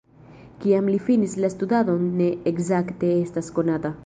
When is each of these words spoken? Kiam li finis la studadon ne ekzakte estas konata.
Kiam 0.63 0.87
li 0.93 1.01
finis 1.09 1.35
la 1.45 1.53
studadon 1.57 2.09
ne 2.23 2.31
ekzakte 2.53 3.13
estas 3.23 3.55
konata. 3.61 3.99